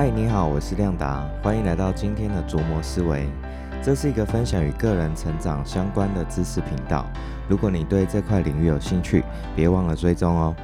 [0.00, 3.28] 嗨，你好，我是亮达，欢迎来到今天的琢磨思维。
[3.82, 7.06] 这是一个分享与个人成长相关的知识频道。
[7.50, 9.22] 如果你对这块领域有兴趣，
[9.54, 10.56] 别忘了追踪哦。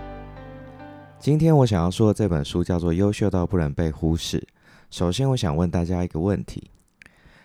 [1.18, 4.38] 今天我想要说的这本书叫做《优秀到不能被忽视》。
[4.90, 6.70] 首先，我想问大家一个问题：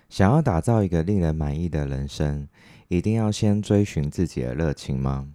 [0.07, 2.47] 想要打造一个令人满意的人生，
[2.87, 5.27] 一定要先追寻自己的热情吗？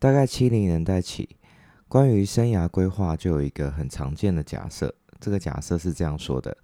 [0.00, 1.36] 大概七零年代起，
[1.86, 4.92] 关于生涯规划就有一个很常见的假设。
[5.20, 6.56] 这个假设是这样说的：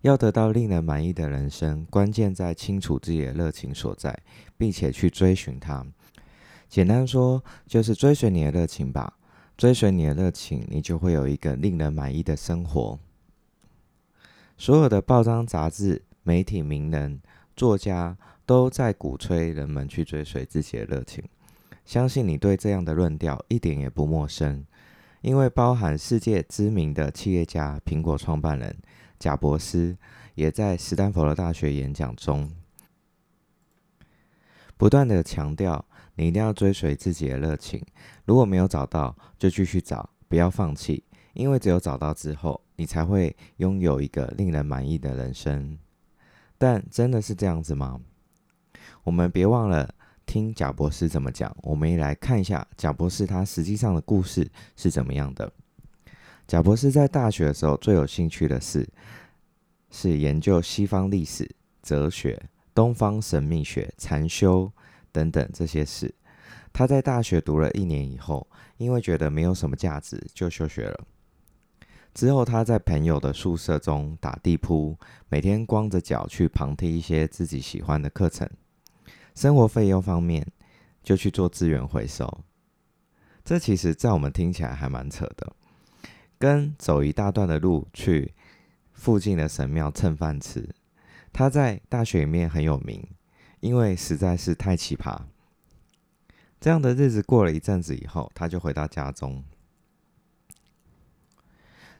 [0.00, 4.18] 要得到令人满意的人生，关键在清楚自己的热情所在，
[4.56, 5.86] 并且去追寻它。
[6.68, 9.14] 简单说，就是追随你的热情吧。
[9.56, 12.96] 追随你的热情，你就会有一个令人满意的生活。
[14.56, 17.20] 所有的报章、杂志、媒体、名人、
[17.56, 21.24] 作家都在鼓吹人们去追随自己的热情。
[21.84, 24.64] 相信你对这样的论调一点也不陌生。
[25.20, 28.76] 因为包含世界知名的企业家苹果创办人
[29.18, 29.96] 贾伯斯，
[30.34, 32.50] 也在斯坦福的大学演讲中，
[34.76, 35.84] 不断的强调，
[36.14, 37.84] 你一定要追随自己的热情。
[38.24, 41.02] 如果没有找到，就继续找，不要放弃。
[41.34, 45.78] 因为只有找到之后，你才会拥有一个令人满意的人生。
[46.56, 48.00] 但真的是这样子吗？
[49.02, 49.94] 我们别忘了。
[50.28, 55.50] 听贾博士怎么讲，我们也来看一下贾博士他实际上的故事是怎么样的。
[56.46, 58.86] 贾博士在大学的时候最有兴趣的是
[59.90, 61.50] 是研究西方历史、
[61.82, 62.38] 哲学、
[62.74, 64.70] 东方神秘学、禅修
[65.10, 66.14] 等等这些事。
[66.74, 71.06] 他在大学读了一年以后，因为觉得没有什么价值，就休学了。
[72.12, 74.94] 之后他在朋友的宿舍中打地铺，
[75.30, 78.46] 每天光着脚去旁听一些自己喜欢的课程。
[79.38, 80.44] 生活费用方面，
[81.04, 82.40] 就去做资源回收。
[83.44, 85.54] 这其实，在我们听起来还蛮扯的，
[86.40, 88.34] 跟走一大段的路去
[88.92, 90.68] 附近的神庙蹭饭吃。
[91.32, 93.00] 他在大学里面很有名，
[93.60, 95.16] 因为实在是太奇葩。
[96.58, 99.44] 这样的日子过了一阵子以后，他就回到家中，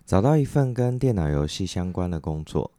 [0.04, 2.72] 找到一份跟电脑游戏相关的工作。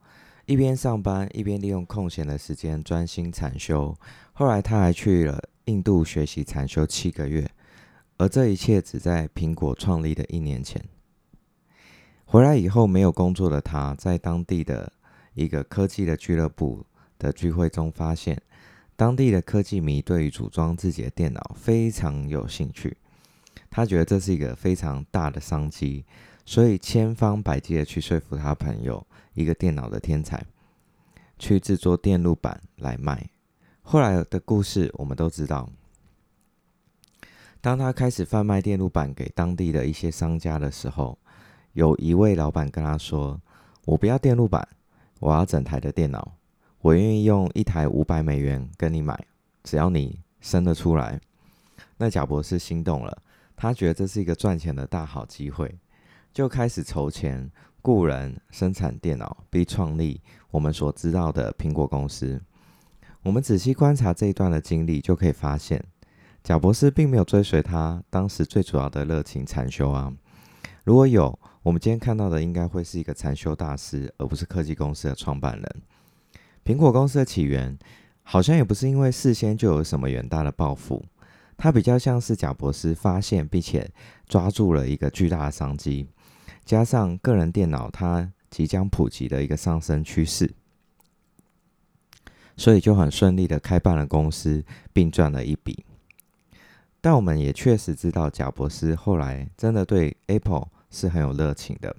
[0.50, 3.96] 一边上班，一边利用空闲的时间专心禅修。
[4.34, 7.48] 后来，他还去了印度学习禅修七个月，
[8.18, 10.84] 而这一切只在苹果创立的一年前。
[12.26, 14.92] 回来以后，没有工作的他，在当地的
[15.36, 16.84] 一个科技的俱乐部
[17.20, 18.42] 的聚会中，发现
[18.96, 22.98] 当地的科技迷对于组装自己的电脑非常有兴趣。
[23.70, 26.04] 他觉得这是一个非常大的商机。
[26.50, 29.06] 所以千方百计的去说服他朋友，
[29.36, 30.44] 一个电脑的天才，
[31.38, 33.30] 去制作电路板来卖。
[33.84, 35.70] 后来的故事我们都知道。
[37.62, 41.20] 当他开始贩卖电路板给当地的一些商家的时候，
[41.74, 43.40] 有一位老板跟他说
[43.86, 44.68] ：“我不要电路板，
[45.20, 46.34] 我要整台的电脑，
[46.80, 49.24] 我愿意用一台五百美元跟你买，
[49.62, 51.22] 只要你生得出来。”
[51.98, 53.22] 那贾博士心动了，
[53.56, 55.78] 他觉得这是一个赚钱的大好机会。
[56.34, 57.50] 就开始筹钱
[57.82, 62.42] 雇人生产电脑，并创立我们所知道的苹果公司。
[63.24, 65.84] 我们仔细观察这一段的经历，就可以发现，
[66.44, 70.14] 贾博士并没有追随他当时最主要的热情禅修啊。
[70.86, 75.82] 如果有，我们今天看到的应该会是一个禅修大师，而不是科技公司的创办人。
[76.64, 77.78] 苹果公司的起源，
[78.24, 81.04] 好像也不是因为事先就有什么远大的抱负，
[81.58, 83.92] 它比较像是贾博士发现并且
[84.28, 86.08] 抓住了一个巨大的商机。
[86.66, 90.54] 加上个人电脑它即将普及的一个上升趋势，
[92.58, 95.86] 所以就很顺利的开办了公司，并赚了一笔。
[97.02, 101.96] 但我们也确实知道，贾博士后来真的对 Apple 是很有热情的。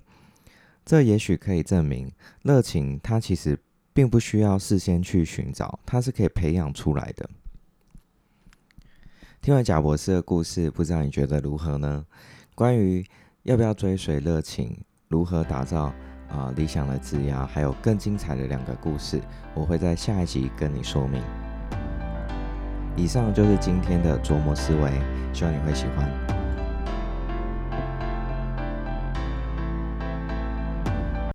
[0.84, 3.58] 这也许可以证明，热情它其实
[3.92, 7.30] 并不需要事先去寻找，它是可以培养出来的。
[9.40, 12.04] 听完贾博士的故事，不知道你觉得如何呢？
[12.54, 13.02] 关于
[13.44, 14.76] 要不要追随热情？
[15.08, 15.92] 如何打造
[16.28, 17.46] 啊理想的职涯？
[17.46, 19.18] 还有更精彩的两个故事，
[19.54, 21.22] 我会在下一集跟你说明。
[22.96, 24.92] 以上就是今天的琢磨思维，
[25.32, 26.39] 希望你会喜欢。